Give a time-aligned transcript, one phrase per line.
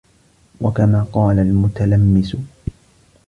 [0.61, 2.37] وَكَمَا قَالَ الْمُتَلَمِّسُ